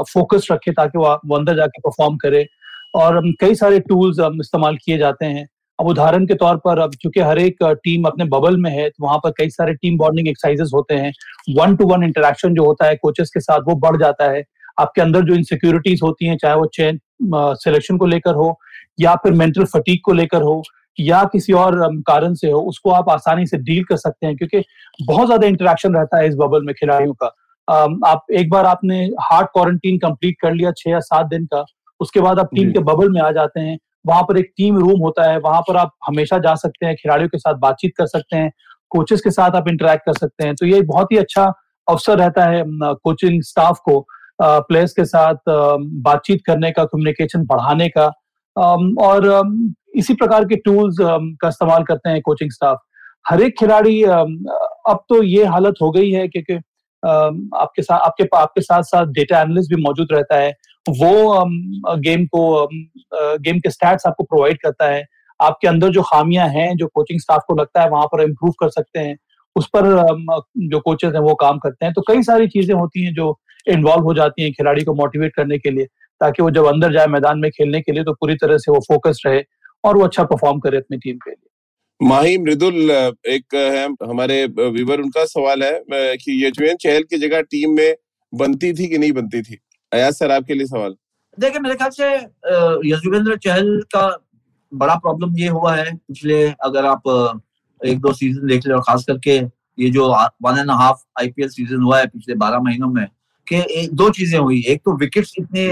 [0.02, 2.46] फोकस रखें ताकि वो, वो अंदर जाके परफॉर्म करे।
[2.94, 5.46] और कई सारे टूल्स इस्तेमाल किए जाते हैं।
[5.78, 9.04] अब उदाहरण के तौर पर अब चूँकि हर एक टीम अपने बबल में है तो
[9.04, 11.12] वहाँ पर कई सारे टीम बॉन्डिंग एक्सरसाइजेस होते हैं।
[11.56, 14.42] वन टू वन इंटरेक्शन जो होता है कोचेस के साथ वो बढ़ जाता है।
[14.80, 17.00] आपके अंदर जो इनसिक्योरिटीज होती हैं चाहे वो चेन
[17.56, 18.54] सिलेक्शन को लेकर हो
[19.00, 20.62] या फिर मेंटल फटीक को लेकर हो
[20.98, 24.62] या किसी और कारण से हो उसको आप आसानी से डील कर सकते हैं क्योंकि
[25.00, 27.26] बहुत ज़्यादा इंटरेक्शन रहता है इस बबल में खिलाड़ियों का।
[28.08, 31.64] आप एक बार आपने हार्ड क्वारंटीन कंप्लीट कर लिया छह या सात दिन का
[32.00, 35.00] उसके बाद आप टीम के बबल में आ जाते हैं वहाँ पर एक टीम रूम
[35.00, 38.36] होता है वहाँ पर आप हमेशा जा सकते हैं खिलाड़ियों के साथ बातचीत कर सकते
[38.36, 38.50] हैं
[38.90, 41.44] कोचेस के साथ आप इंटरेक्ट कर सकते हैं। तो ये बहुत ही अच्छा
[41.88, 43.98] अवसर रहता है कोचिंग स्टाफ को
[44.42, 48.06] प्लेयर्स के साथ बातचीत करने का कम्युनिकेशन बढ़ाने का।
[49.00, 49.26] और
[49.94, 52.78] इसी प्रकार के टूल्स का इस्तेमाल करते हैं कोचिंग स्टाफ
[53.26, 56.54] हर एक खिलाड़ी अब तो ये हालत हो गई है क्योंकि
[57.02, 60.50] आपके साथ आपके आपके साथ साथ डेटा एनालिस्ट भी मौजूद रहता है।
[60.86, 62.66] वो गेम को
[63.14, 65.04] गेम के स्टैट्स आपको प्रोवाइड करता है।
[65.40, 68.68] आपके अंदर जो खामियाँ हैं, जो कोचिंग स्टाफ को लगता है, वहाँ पर इम्प्रूव कर
[68.70, 69.16] सकते हैं।
[69.56, 69.86] उस पर
[70.68, 74.04] जो कोचेज हैं वो काम करते हैं। तो कई सारी चीज़ें होती हैं जो इन्वॉल्व
[74.04, 75.84] हो जाती हैं खिलाड़ी को मोटिवेट करने के लिए,
[76.20, 78.80] ताकि वो जब अंदर जाए मैदान में खेलने के लिए तो पूरी तरह से वो
[78.88, 79.40] फोकस रहे।
[79.84, 81.48] और वो अच्छा परफॉर्म करे अपनी टीम के लिए।
[82.00, 82.90] माही मृदुल
[83.28, 87.94] एक है हमारे विवर उनका सवाल है कि यजवेंद्र चहल की जगह टीम में
[88.32, 89.58] बनती थी कि नहीं बनती थी?
[89.92, 90.94] अयाज सर आपके लिए सवाल।
[91.38, 92.12] देखिए मेरे ख्याल से
[92.88, 94.06] यजुवेंद्र चहल का
[94.72, 97.08] बड़ा प्रॉब्लम ये हुआ है पिछले अगर आप
[97.80, 99.36] एक दो सीज़न देख ले और खास करके
[99.78, 100.08] ये जो
[100.42, 103.06] one and half IPL season हुआ है पिछले बारह महीनों में
[103.46, 105.66] कि दो चीज़ें हुई। एक तो विकेट्स इतने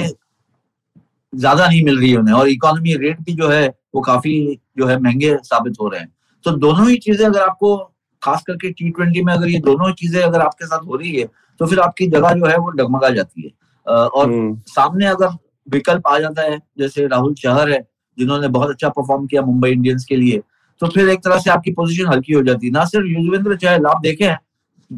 [1.32, 4.86] ज़्यादा नहीं मिल रही है उन्हें और इकोनॉमी रेट भी जो है वो काफ़ी जो
[4.86, 6.12] है महँगे साबित हो रहे हैं।
[6.44, 7.76] तो दोनों ही चीज़ें अगर आपको
[8.22, 11.28] खास करके टी ट्वेंटी में अगर ये दोनों चीज़ें अगर आपके साथ हो रही है
[11.60, 13.50] तो फिर आपकी जगह जो है वो डगमगा जाती है।
[13.86, 15.28] और हम्म। सामने अगर
[15.66, 17.80] विकल्प आ जाता है जैसे राहुल चहर है
[18.18, 20.40] जिन्होंने बहुत अच्छा परफॉर्म किया मुंबई इंडियंस के लिए
[20.82, 23.86] तो फिर एक तरह से आपकी पोजीशन हल्की हो जाती है। ना सिर्फ़ युजवेंद्र चहल
[23.86, 24.34] आप देखें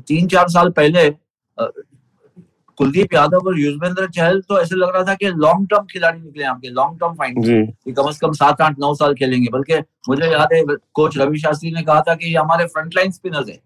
[0.03, 1.09] तीन चार साल पहले
[2.79, 6.45] कुलदीप यादव और युजवेंद्र चहल तो ऐसे लग रहा था कि लॉन्ग टर्म खिलाड़ी निकले
[6.45, 7.37] आपके लॉन्ग टर्म फाइंड
[7.97, 10.63] कम से कम सात आठ नौ साल खेलेंगे। बल्कि मुझे याद है
[10.95, 13.59] कोच रवि शास्त्री ने कहा था कि ये हमारे फ्रंटलाइन स्पिनर्स है।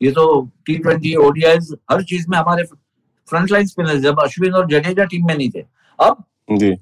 [0.00, 0.24] ये तो
[0.66, 2.64] टी ट्वेंटी ओडीआईज हर चीज़ में हमारे
[3.28, 5.64] फ्रंटलाइन स्पिनर्स जब अश्विन और जडेजा टीम में नहीं थे।
[5.98, 6.74] अब जी।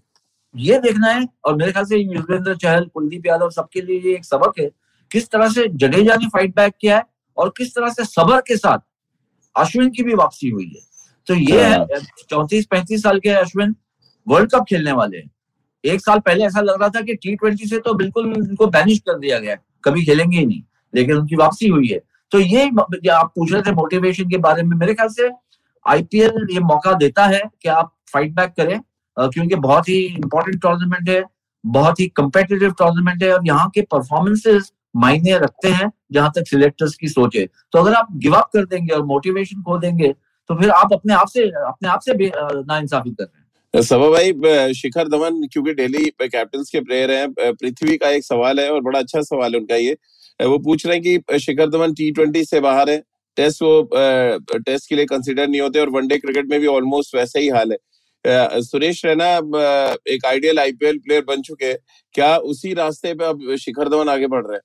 [0.54, 4.24] ये देखना है और मेरे ख्याल से युजवेंद्र चहल कुलदीप यादव सबके लिए ये एक
[4.24, 4.68] सबक है।
[5.10, 7.04] किस तरह से जडेजा ने फाइट बैक किया है
[7.36, 8.78] और किस तरह से सबर के साथ
[9.56, 10.80] अश्विन की भी वापसी हुई है।
[11.28, 11.86] तो ये है हाँ।
[12.30, 13.74] चौंतीस पैंतीस साल के अश्विन
[14.26, 15.30] वर्ल्ड कप खेलने वाले। हैं
[15.84, 18.98] एक साल पहले ऐसा लग रहा था कि टी ट्वेंटी से तो बिल्कुल उनको बैनिश
[19.06, 20.62] कर दिया गया कभी खेलेंगे ही नहीं
[20.94, 22.00] लेकिन उनकी वापसी हुई है।
[22.32, 25.30] तो ये आप पूछ रहे थे मोटिवेशन के बारे में मेरे ख्याल से
[25.86, 28.80] आईपीएल ये मौका देता है कि आप फाइट बैक करें।
[29.16, 31.22] क्योंकि बहुत ही इंपॉर्टेंट टूर्नामेंट है
[31.64, 36.94] बहुत ही कंपेटिटिव टूर्नामेंट है और यहाँ के परफॉर्मेंसेस मायने रखते हैं जहाँ तक सिलेक्टर्स
[36.94, 40.14] की सोच है। तो अगर आप गिव अप कर देंगे और मोटिवेशन खो देंगे
[40.52, 44.08] तो फिर आप अपने आप से, अपने आप से ना इंसाफी कर रहे हैं। सभा
[44.10, 48.80] भाई शिखर धवन, क्योंकि डेली कैप्टन के प्लेयर हैं पृथ्वी का एक सवाल है, और
[48.80, 49.96] बड़ा अच्छा सवाल है उनका ये।
[50.40, 53.02] वो पूछ रहे हैं कि शिखर धवन टी ट्वेंटी से बाहर है।
[53.36, 57.38] टेस्ट वो टेस्ट के लिए कंसिडर नहीं होते, और वनडे क्रिकेट में भी ऑलमोस्ट वैसा
[57.38, 59.30] ही हाल है। सुरेश रैना
[60.08, 61.78] एक आइडियल आईपीएल प्लेयर बन चुके हैं।
[62.14, 64.62] क्या उसी रास्ते पे अब शिखर धवन आगे बढ़ रहे हैं?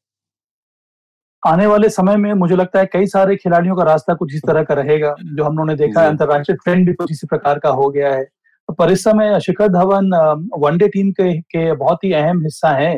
[1.48, 4.64] आने वाले समय में मुझे लगता है कई सारे खिलाड़ियों का रास्ता कुछ इस तरह
[4.64, 7.70] का रहेगा जो हम लोगों ने देखा है अंतरराष्ट्रीय ट्रेंड भी कुछ इसी प्रकार का
[7.70, 10.10] हो गया है। तो पर इस समय शिखर धवन
[10.58, 12.96] वनडे टीम के, के बहुत ही अहम हिस्सा है।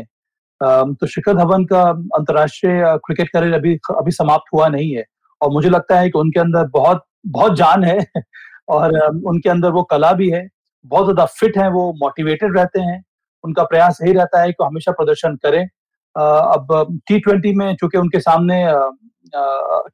[0.62, 1.82] तो शिखर धवन का
[2.18, 5.06] अंतरराष्ट्रीय क्रिकेट करियर अभी अभी समाप्त हुआ नहीं है।
[5.42, 8.00] और मुझे लगता है कि उनके अंदर बहुत बहुत जान है
[8.70, 10.48] और उनके अंदर वो कला भी है।
[10.86, 13.04] बहुत ज़्यादा फिट है वो मोटिवेटेड रहते हैं।
[13.44, 15.66] उनका प्रयास यही रहता है कि हमेशा प्रदर्शन करें।
[16.16, 18.64] अब टी ट्वेंटी में चूँकि उनके सामने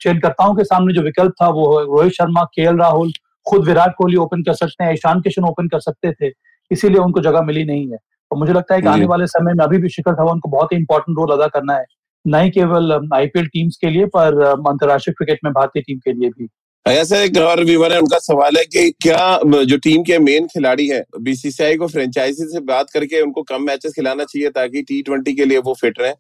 [0.01, 3.11] चयनकर्ताओं के सामने जो विकल्प था वो रोहित शर्मा के राहुल
[3.45, 6.31] खुद विराट कोहली ओपन कर सकते हैं ईशान किशन ओपन कर सकते थे
[6.71, 7.97] इसीलिए उनको जगह मिली नहीं है।
[8.31, 10.71] और मुझे लगता है कि आने वाले समय में अभी भी शिखर धवन को बहुत
[10.73, 11.85] ही इंपॉर्टेंट रोल अदा करना है
[12.25, 16.29] न ही केवल आईपीएल टीम्स के लिए पर अंतर्राष्ट्रीय क्रिकेट में भारतीय टीम के लिए
[16.29, 16.47] भी।
[16.85, 20.87] ऐसा एक और व्यूवर है उनका सवाल है कि क्या जो टीम के मेन खिलाड़ी
[20.87, 25.33] हैं बीसीसीआई को फ्रेंचाइजी से बात करके उनको कम मैचेस खिलाना चाहिए ताकि टी ट्वेंटी
[25.33, 26.11] के लिए वो फिट रहे?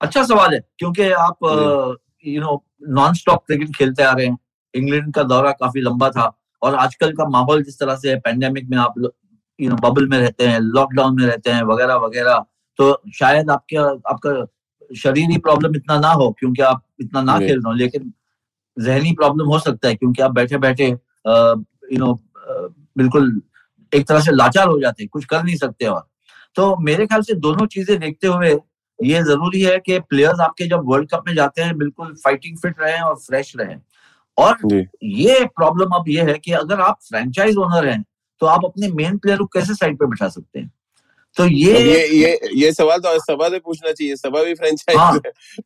[0.00, 1.38] अच्छा सवाल है क्योंकि आप
[2.26, 4.38] you know non stop cricket खेलते आ रहे हैं।
[4.74, 6.30] इंग्लैंड का दौरा काफ़ी लंबा था
[6.62, 8.94] और आजकल का माहौल जिस तरह से है पेंडेमिक में आप
[9.58, 12.44] यू नो बबल में रहते हैं लॉकडाउन में रहते हैं वगैरह वगैरह
[12.78, 13.76] तो शायद आपके
[14.12, 14.44] आपका
[14.96, 18.12] शरीरी प्रॉब्लम इतना ना हो क्योंकि आप इतना ना खेल रहे हो लेकिन
[18.76, 22.12] जहनी प्रॉब्लम हो सकता है क्योंकि आप बैठे बैठे यू नो
[22.98, 23.40] बिल्कुल
[23.92, 26.06] एक तरह से लाचार हो जाते हैं कुछ कर नहीं सकते और।
[26.56, 28.50] तो मेरे ख्याल से दोनों चीज़ें देखते हुए
[28.98, 32.80] ये ज़रूरी है कि प्लेयर्स आपके जब वर्ल्ड कप में जाते हैं बिल्कुल फाइटिंग फिट
[32.80, 33.76] रहे और फ्रेश रहे।
[34.38, 34.58] और
[35.04, 38.02] ये प्रॉब्लम अब ये है कि अगर आप फ्रेंचाइज ओनर हैं
[38.40, 40.70] तो आप अपने मेन प्लेयर को कैसे साइड पे बैठा सकते हैं?
[41.36, 45.18] तो ये ये ये ये सवाल तो सभा से पूछना चाहिए सभा भी फ्रेंचाइज हाँ,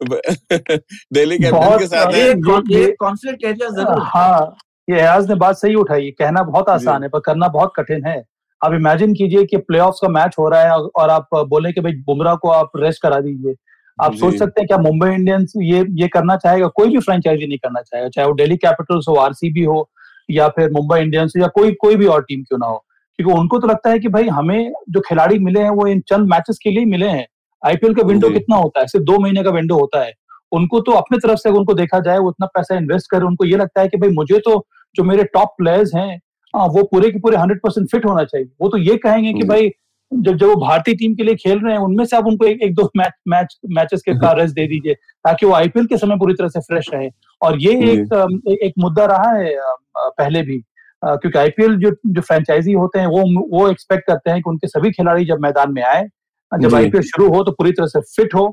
[1.12, 2.28] दिल्ली कैपिटल के साथ ये,
[2.70, 4.56] ये कॉन्फ्लिक्ट एरिया ज़रूर। हाँ
[4.90, 8.22] ये एयाज ने बात सही उठाई कहना बहुत आसान है पर करना बहुत कठिन है।
[8.64, 11.92] आप इमेजिन कीजिए कि प्लेऑफ्स का मैच हो रहा है और आप बोले कि भाई
[11.92, 13.54] बुमराह को आप रेस्ट करा दीजिए।
[14.00, 16.66] आप सोच सकते हैं क्या मुंबई इंडियंस ये ये करना चाहेगा?
[16.68, 19.88] कोई भी फ्रेंचाइजी नहीं करना चाहेगा चाहे वो दिल्ली कैपिटल्स हो आरसीबी हो
[20.30, 22.84] या फिर मुंबई इंडियंस हो या कोई कोई भी और टीम क्यों ना हो।
[23.18, 26.28] क्योंकि उनको तो लगता है कि भाई हमें जो खिलाड़ी मिले हैं वो इन चंद
[26.28, 27.26] मैचेस के लिए मिले हैं।
[27.62, 28.86] आईपीएल का विंडो कितना होता है?
[28.86, 30.12] सिर्फ़ दो महीने का विंडो होता है।
[30.52, 33.56] उनको तो अपने तरफ़ से उनको देखा जाए वो इतना पैसा इन्वेस्ट करे उनको ये
[33.56, 36.20] लगता है कि भाई मुझे तो जो मेरे टॉप प्लेयर्स हैं
[36.54, 39.70] वो पूरे के पूरे हंड्रेड परसेंट फिट होना चाहिए। वो तो ये कहेंगे कि भाई
[40.12, 42.62] जब जब वो भारतीय टीम के लिए खेल रहे हैं उनमें से आप उनको एक,
[42.62, 46.16] एक दो मैच मैच मैचेस के का रेस्ट दे दीजिए ताकि वो आईपीएल के समय
[46.16, 47.08] पूरी तरह से फ्रेश रहे।
[47.42, 49.54] और ये एक एक मुद्दा रहा है
[49.98, 50.62] पहले भी।
[51.02, 54.90] क्योंकि आईपीएल जो जो फ्रेंचाइजी होते हैं वो वो एक्सपेक्ट करते हैं कि उनके सभी
[54.92, 56.04] खिलाड़ी जब मैदान में आए
[56.52, 58.46] जब आईपीएल शुरू हो तो पूरी तरह से फिट हो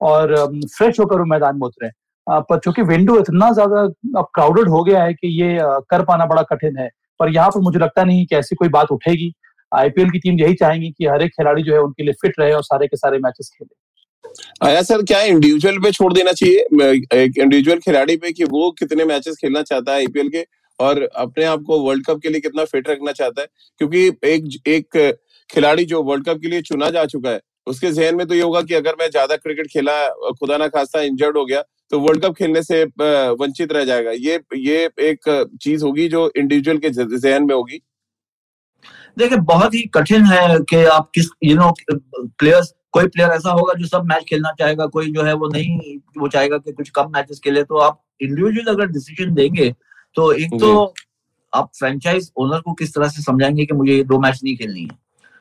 [0.00, 0.34] और
[0.68, 1.90] फ्रेश होकर वो मैदान में उतरे।
[2.26, 3.80] पर चूँकि विंडो इतना ज़्यादा
[4.18, 5.58] अब क्राउडेड हो गया है कि ये
[5.90, 6.88] कर पाना बड़ा कठिन है
[7.20, 9.32] पर यहाँ पर मुझे लगता नहीं कि ऐसी कोई बात उठेगी।
[9.72, 12.52] आईपीएल की टीम यही चाहेंगी कि हर एक खिलाड़ी जो है उनके लिए फिट रहे
[12.52, 16.58] और सारे के सारे मैचेस खेले। आया सर क्या इंडिविजुअल पे छोड़ देना चाहिए?
[17.14, 20.44] एक इंडिविजुअल खिलाड़ी पे कि वो कितने मैचेस खेलना चाहता है आईपीएल के?
[20.80, 23.46] और अपने आप को वर्ल्ड कप के लिए कितना फिट रखना चाहता है,
[23.80, 25.18] क्योंकि एक एक
[25.50, 28.42] खिलाड़ी जो वर्ल्ड कप के लिए चुना जा चुका है, उसके जहन में तो ये
[28.42, 31.62] होगा कि अगर मैं ज़्यादा क्रिकेट खेला, खुदा ना खासा इंजर्ड हो गया
[31.92, 32.82] तो वर्ल्ड कप खेलने से
[33.36, 37.80] वंचित रह जाएगा। ये ये एक चीज़ होगी जो इंडिविजुअल के जहन में होगी।
[39.18, 43.74] देखिए, बहुत ही कठिन है कि आप किस यू नो प्लेयर्स कोई प्लेयर ऐसा होगा
[43.74, 47.10] जो सब मैच खेलना चाहेगा, कोई जो है वो नहीं, वो चाहेगा कि कुछ कम
[47.14, 49.68] मैचेस खेले तो आप इंडिविजुअल अगर डिसीज़न देंगे
[50.16, 50.94] तो एक तो
[51.52, 54.82] आप फ्रेंचाइज ओनर को किस तरह से समझाएँगे कि मुझे ये दो मैच नहीं खेलनी
[54.82, 54.98] है?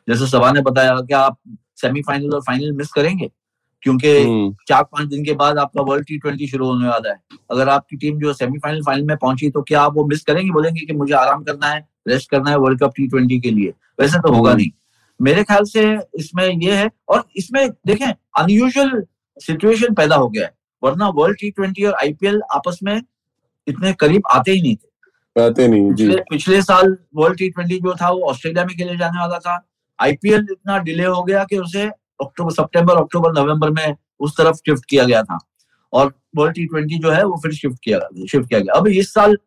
[0.08, 1.38] जैसे सभा ने बताया कि आप
[1.82, 3.30] सेमीफाइनल और फाइनल मिस करेंगे
[3.84, 7.20] क्योंकि हम्म। चार पाँच दिन के बाद आपका वर्ल्ड टी ट्वेंटी शुरू होने वाला है।
[7.52, 10.52] अगर आपकी टीम जो सेमीफाइनल फाइनल में पहुँची तो क्या आप वो मिस करेंगे?
[10.52, 13.74] बोलेंगे कि मुझे आराम करना है रेस्ट करना है वर्ल्ड कप टी ट्वेंटी के लिए।
[14.00, 14.72] वैसे तो होगा हम्म। नहीं।
[15.20, 15.84] मेरे ख्याल से
[16.16, 18.08] इसमें ये है और इसमें देखें
[18.40, 19.04] अनयूजल
[19.38, 20.54] सिचुएशन पैदा हो गया है।
[20.84, 23.02] वरना वर्ल्ड टी ट्वेंटी और आईपीएल आपस में
[23.68, 24.88] इतने करीब आते ही नहीं थे।
[25.36, 28.98] आते नहीं जी। पिछले, पिछले साल वर्ल्ड टी ट्वेंटी जो था वो ऑस्ट्रेलिया में खेले
[28.98, 29.64] जाने वाला था।
[30.00, 31.86] आईपीएल इतना डिले हो गया कि उसे
[32.20, 35.38] अक्टूबर सितंबर अक्टूबर नवंबर में उस तरफ़ शिफ्ट किया गया था।
[35.94, 38.00] और वर्ल्ड टी ट्वेंटी जो है वो फिर शिफ्ट किया
[38.32, 39.38] शिफ्ट किया गया। अब इस साल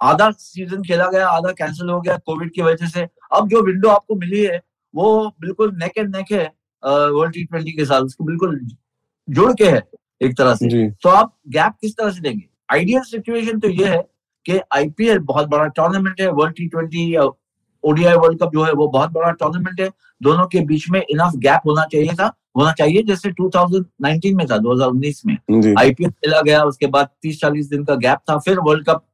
[0.00, 3.88] आधा सीज़न खेला गया आधा कैंसिल हो गया कोविड की वजह से। अब जो विंडो
[3.88, 4.60] आपको मिली है
[4.94, 6.44] वो बिल्कुल नेक एंड नेक है
[6.82, 8.60] वर्ल्ड टी ट्वेंटी के साथ उसको बिल्कुल
[9.28, 9.82] जुड़ के है
[10.22, 12.44] एक तरह से। तो आप गैप किस तरह से देंगे?
[12.68, 14.02] आइडियल सिचुएशन तो ये है
[14.46, 17.16] कि आईपीएल बहुत बड़ा टूर्नामेंट है world T twenty
[17.84, 19.88] ODI world cup जो है वो बहुत बड़ा टूर्नामेंट है।
[20.20, 22.26] दोनों के बीच में इनफ गैप होना चाहिए था
[22.56, 25.34] होना चाहिए जैसे 2019 में था 2019 में।
[25.74, 29.04] आईपीएल खेला गया उसके बाद 30-40 दिन का गैप था फिर वर्ल्ड कप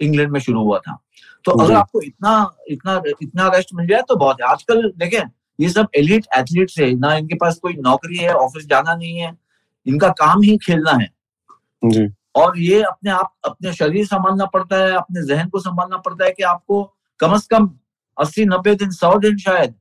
[0.00, 0.98] इंग्लैंड में शुरू हुआ था।
[1.44, 2.32] तो अगर आपको इतना
[2.68, 5.22] इतना इतना रेस्ट मिल जाए तो बहुत है। आजकल देखें
[5.58, 9.32] ये सब एलिट एथलीट्स है ना इनके पास कोई नौकरी है ऑफ़िस जाना नहीं है
[9.86, 11.08] इनका काम ही खेलना है।
[11.82, 16.24] जी। और ये अपने आप अपने शरीर संभालना पड़ता है अपने जहन को संभालना पड़ता
[16.24, 16.82] है कि आपको
[17.20, 17.70] कम अज कम
[18.16, 19.74] अस्सी नब्बे दिन सौ दिन शायद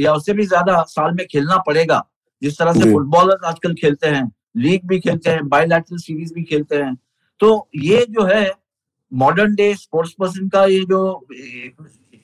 [0.00, 2.04] या उससे भी ज़्यादा साल में खेलना पड़ेगा।
[2.42, 6.76] जिस तरह से फुटबॉलर आजकल खेलते हैं लीग भी खेलते हैं बायोलैटरल सीरीज़ भी खेलते
[6.76, 6.94] हैं।
[7.40, 8.50] तो ये जो है
[9.12, 11.26] मॉडर्न डे स्पोर्ट्स पर्सन का ये जो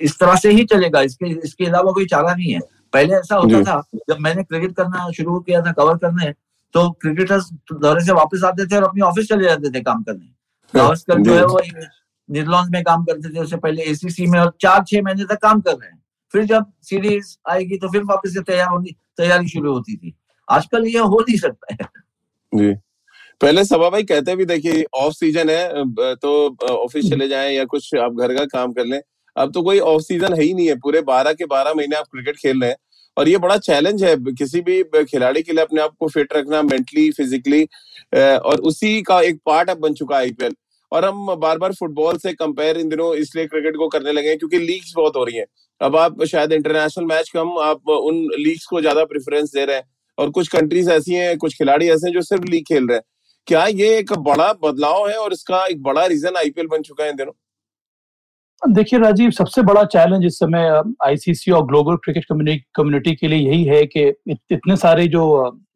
[0.00, 2.60] इस तरह से ही चलेगा। इसके इसके अलावा कोई चारा नहीं है।
[2.92, 6.32] पहले ऐसा होता था जब मैंने क्रिकेट करना शुरू किया था कवर करने
[6.74, 10.28] तो क्रिकेटर्स दौरे से वापस आते थे और अपनी ऑफ़िस चले जाते थे काम करने।
[10.74, 11.60] गावस्कर जो है वो
[12.28, 15.60] नीदरलैंड में काम करते थे उससे पहले एसीसी में और चार छह महीने तक काम
[15.60, 16.00] कर रहे हैं।
[16.34, 20.14] फिर जब सीरीज़ आएगी तो फिर वापस से तैयार होनी तैयारी शुरू होती थी।
[20.48, 21.88] आजकल ये हो नहीं सकता है।
[22.52, 22.72] जी।
[23.40, 26.32] पहले सभा भाई कहते भी देखिए ऑफ़ सीज़न है तो
[26.70, 29.00] ऑफ़िस चले जाएँ या कुछ आप घर का काम कर लें।
[29.36, 32.06] अब तो कोई ऑफ़ सीज़न है ही नहीं है। पूरे बारह के बारह महीने आप
[32.06, 32.76] क्रिकेट खेल रहे हैं।
[33.16, 36.62] और ये बड़ा चैलेंज है, किसी भी खिलाड़ी के लिए अपने आप को फिट रखना
[36.64, 37.62] मेंटली फिजिकली
[38.14, 40.54] और उसी का एक पार्ट अब बन चुका है आईपीएल
[40.92, 44.38] और हम बार बार फुटबॉल से कंपेयर इन दिनों इसलिए क्रिकेट को करने लगे हैं
[44.38, 45.46] क्योंकि लीग्स बहुत हो रही हैं।
[45.80, 49.84] अब आप शायद इंटरनेशनल मैच कम, आप उन लीग्स को ज़्यादा प्रेफरेंस दे रहे हैं।
[50.18, 53.04] और कुछ कंट्रीज़ ऐसी हैं, कुछ खिलाड़ी ऐसे हैं जो सिर्फ़ लीग खेल रहे हैं।
[53.48, 57.10] क्या ये एक बड़ा बदलाव है और इसका एक बड़ा रीजन आईपीएल बन चुका है
[57.10, 57.32] इन दिनों?
[58.62, 60.68] देखिए राजीव सबसे बड़ा चैलेंज इस समय
[61.04, 62.24] आईसीसी और ग्लोबल क्रिकेट
[62.76, 65.24] कम्युनिटी के लिए यही है कि इतने सारे जो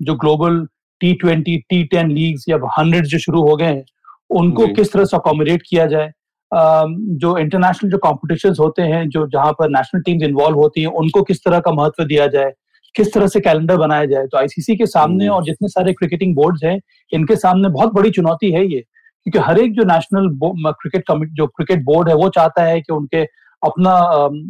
[0.02, 0.60] जो global
[1.00, 3.84] T twenty T ten league या हंड्रेड जो शुरू हो गए हैं
[4.30, 6.10] उनको किस तरह से अकोमोडेट किया जाए?
[6.52, 11.22] जो इंटरनेशनल जो कॉम्पिटिशन होते हैं जो जहाँ पर नेशनल टीम्स इन्वॉल्व होती हैं उनको
[11.22, 12.52] किस तरह का महत्व दिया जाए?
[12.94, 14.26] किस तरह से कैलेंडर बनाया जाए?
[14.26, 16.80] तो आईसीसी के सामने और जितने सारे क्रिकेटिंग बोर्ड्स हैं
[17.12, 18.84] इनके सामने बहुत बड़ी चुनौती है ये।
[19.26, 20.28] क्योंकि हर एक जो नेशनल
[20.72, 23.22] क्रिकेट कमिटी जो क्रिकेट बोर्ड है वो चाहता है कि उनके
[23.62, 23.92] अपना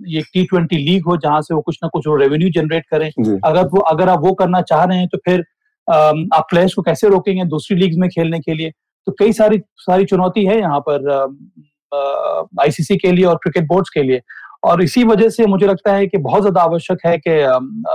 [0.09, 3.11] ये टी ट्वेंटी लीग हो जहाँ से वो कुछ ना कुछ रेवेन्यू जनरेट करें।
[3.45, 5.45] अगर वो अगर आप वो करना चाह रहे हैं तो फिर
[5.89, 8.71] आप प्लेयर्स को कैसे रोकेंगे दूसरी लीग में खेलने के लिए?
[9.07, 11.11] तो कई सारी सारी चुनौती है यहाँ पर
[12.63, 14.21] आईसीसी के लिए और क्रिकेट बोर्ड्स के लिए।
[14.65, 17.39] और इसी वजह से मुझे लगता है कि बहुत ज़्यादा आवश्यक है कि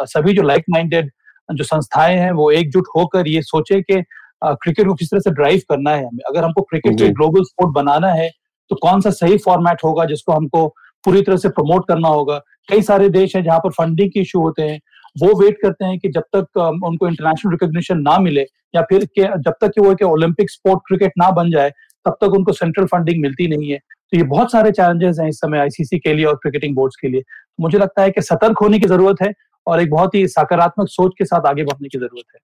[0.10, 1.10] सभी जो लाइक माइंडेड
[1.50, 4.02] जो संस्थाएँ हैं वो एकजुट होकर ये सोचे कि
[4.42, 6.24] क्रिकेट को किस तरह से ड्राइव करना है हमें?
[6.30, 8.30] अगर हमको क्रिकेट को ग्लोबल स्पोर्ट बनाना है
[8.72, 10.68] तो कौन सा सही फॉर्मेट होगा जिसको हमको
[11.04, 12.38] पूरी तरह से प्रमोट करना होगा?
[12.70, 14.80] कई सारे देश हैं जहाँ पर फंडिंग के इशू होते हैं।
[15.16, 18.42] वो वेट करते हैं कि जब तक उनको इंटरनेशनल रिकॉग्निशन ना मिले
[18.74, 21.70] या फिर के जब तक कि वो ओलंपिक स्पोर्ट क्रिकेट ना बन जाए
[22.06, 25.40] तब तक उनको सेंट्रल फंडिंग मिलती नहीं है। तो ये बहुत सारे चैलेंजेस हैं इस
[25.40, 27.24] समय आईसीसी के लिए और क्रिकेटिंग बोर्ड्स के लिए।
[27.60, 29.32] मुझे लगता है कि सतर्क होने की ज़रूरत है
[29.68, 32.40] और एक बहुत ही सकारात्मक सोच के साथ आगे बढ़ने की ज़रूरत है।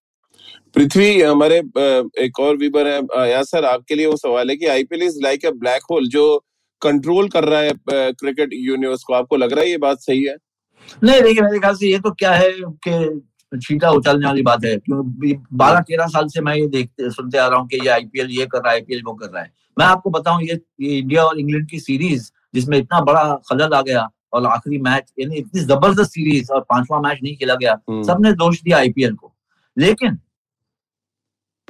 [0.75, 1.57] पृथ्वी हमारे
[2.23, 5.45] एक और वीबर है या सर आपके लिए वो सवाल है कि IPL is like
[5.45, 6.25] a black hole जो
[6.81, 7.71] कंट्रोल कर रहा है
[8.13, 10.35] क्रिकेट यूनिवर्स को। आपको लग रहा है ये बात सही है?
[11.03, 12.49] नहीं देखिए मेरे ख्याल से ये तो क्या है
[12.87, 17.37] कि चीटा उछलने वाली बात है। क्योंकि बारह तेरह साल से मैं ये देखते सुनते
[17.37, 19.51] आ रहा हूँ कि ये आईपीएल ये कर रहा है आईपीएल वो कर रहा है।
[19.77, 23.81] मैं आपको बताऊँ ये, ये इंडिया और इंग्लैंड की सीरीज़ जिसमें इतना बड़ा खलल आ
[23.81, 28.03] गया और आखिरी मैच यानी इतनी ज़बरदस्त सीरीज़ और पांचवा मैच नहीं खेला गया हम्म।
[28.03, 29.33] सबने दोष दिया आईपीएल को।
[29.77, 30.17] लेकिन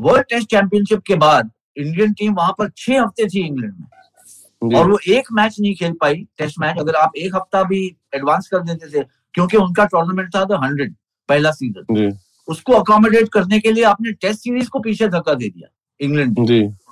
[0.01, 4.89] वर्ल्ड टेस्ट चैंपियनशिप के बाद इंडियन टीम वहाँ पर छह हफ़्ते थी इंग्लैंड में। और
[4.91, 8.63] वो एक मैच नहीं खेल पाई टेस्ट मैच अगर आप एक हफ़्ता भी एडवांस कर
[8.63, 10.95] देते थे क्योंकि उनका टूर्नामेंट था द हंड्रेड
[11.29, 15.67] पहला सीज़न उसको अकोमोडेट करने के लिए आपने टेस्ट सीरीज़ को पीछे धक्का दे दिया
[15.99, 16.39] इंग्लैंड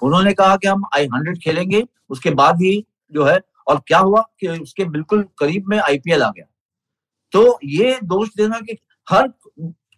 [0.04, 2.74] उन्होंने कहा कि हम आई हंड्रेड खेलेंगे उसके बाद ही
[3.13, 6.46] जो है और क्या हुआ कि उसके बिल्कुल करीब में आईपीएल आ गया।
[7.34, 9.28] तो ये दोष देना कि हर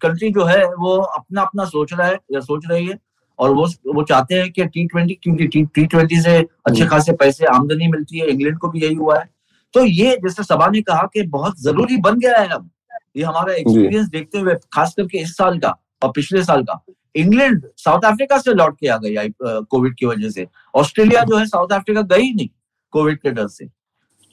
[0.02, 2.98] कंट्री जो है वो अपना अपना सोच रहा है या सोच रही है
[3.40, 7.14] और वो वो चाहते हैं कि टी ट्वेंटी क्योंकि टी ट्वेंटी से अच्छे हम्म। खासे
[7.14, 9.30] पैसे आमदनी मिलती है इंग्लैंड को भी यही हुआ है।
[9.74, 12.70] तो ये जैसे सभा ने कहा कि बहुत ज़रूरी बन गया है अब
[13.18, 16.84] ये हमारा एक्सपीरियंस देखते हुए खास करके इस साल का और पिछले साल का।
[17.16, 21.46] इंग्लैंड साउथ अफ्रीका से लौट के आ गई कोविड की वजह से। ऑस्ट्रेलिया जो है
[21.46, 22.50] साउथ अफ्रीका गई नहीं
[22.94, 23.66] कोविड के डर से।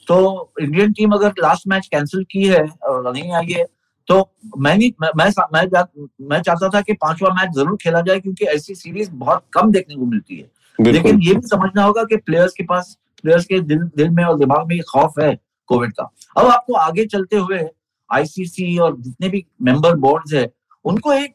[0.08, 3.64] तो इंडियन टीम अगर लास्ट मैच कैंसिल की है और नहीं आई है
[4.08, 4.18] तो
[4.58, 5.84] मैं नहीं मैं मैं मैं,
[6.22, 9.96] मैं चाहता था कि पांचवा मैच ज़रूर खेला जाए क्योंकि ऐसी सीरीज़ बहुत कम देखने
[9.96, 13.82] को मिलती है। लेकिन ये भी समझना होगा कि प्लेयर्स के पास प्लेयर्स के दिल
[13.96, 15.34] दिल में और दिमाग में खौफ है
[15.70, 17.60] कोविड का। अब आपको आगे चलते हुए
[18.10, 20.48] आईसीसी और जितने भी मेंबर बोर्ड्स है
[20.84, 21.34] उनको एक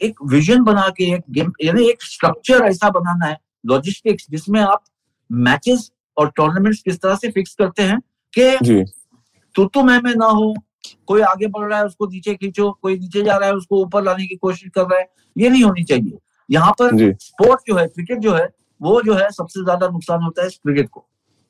[0.00, 4.84] एक विजन बना के एक गेम यानी एक स्ट्रक्चर ऐसा बनाना है लॉजिस्टिक्स जिसमें आप
[5.30, 7.98] मैचेस और टूर्नामेंट्स किस तरह से फिक्स करते हैं
[8.34, 8.84] कि
[9.54, 10.54] तू तो मैं में ना हो
[11.06, 14.02] कोई आगे बढ़ रहा है उसको नीचे खींचो कोई नीचे जा रहा है उसको ऊपर
[14.04, 17.86] लाने की कोशिश कर रहा है ये नहीं होनी चाहिए। यहाँ पर स्पोर्ट जो है
[17.88, 18.48] क्रिकेट जो है
[18.80, 21.06] वो जो है सबसे ज़्यादा नुकसान होता है क्रिकेट को।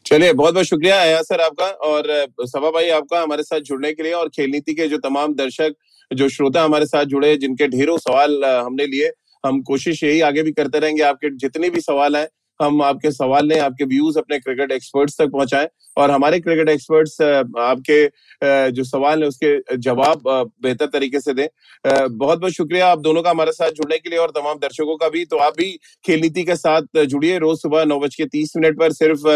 [0.06, 2.06] चलिए बहुत बहुत शुक्रिया आया सर आपका और
[2.42, 5.74] सभा भाई आपका हमारे साथ जुड़ने के लिए और खेल नीति के जो तमाम दर्शक
[6.10, 9.10] जो श्रोता हमारे साथ जुड़े जिनके ढेरों सवाल हमने लिए
[9.44, 12.26] हम कोशिश यही आगे भी करते रहेंगे आपके जितने भी सवाल हैं
[12.60, 17.20] हम आपके सवाल लें, आपके व्यूज़ अपने क्रिकेट एक्सपर्ट्स तक पहुंचाएँ और हमारे क्रिकेट एक्सपर्ट्स
[17.20, 20.22] आपके जो सवाल है उसके जवाब
[20.62, 21.46] बेहतर तरीके से दें।
[21.84, 25.08] बहुत बहुत शुक्रिया आप दोनों का हमारे साथ जुड़ने के लिए और तमाम दर्शकों का
[25.08, 25.70] भी। तो आप भी
[26.04, 29.28] खेल नीति के साथ जुड़िए रोज सुबह नौ बज के तीस मिनट पर सिर्फ़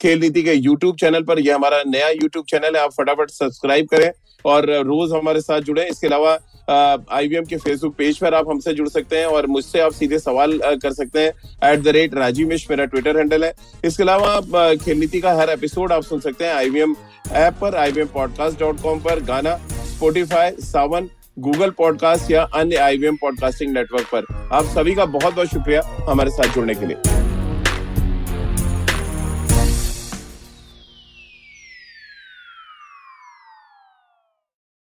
[0.00, 3.86] खेल नीति के यूट्यूब चैनल पर। यह हमारा नया यूट्यूब चैनल है, आप फटाफट सब्सक्राइब
[3.88, 4.10] करें
[4.44, 8.88] और रोज हमारे साथ जुड़े। इसके अलावा आईवीएम के फेसबुक पेज पर आप हमसे जुड़
[8.88, 12.66] सकते हैं और मुझसे आप सीधे सवाल कर सकते हैं at the rate Rajeev Mish
[12.70, 13.52] मेरा ट्विटर हैंडल है।
[13.84, 16.94] इसके अलावा आप खेल नीति का हर एपिसोड आप सुन सकते हैं आईवीएम
[17.32, 19.56] ऐप पर आईवीएम पॉडकास्ट डॉट कॉम पर गाना
[19.88, 25.48] स्पोटिफाई सावन गूगल पॉडकास्ट या अन्य आईवीएम पॉडकास्टिंग नेटवर्क पर। आप सभी का बहुत बहुत
[25.48, 27.19] शुक्रिया हमारे साथ जुड़ने के लिए।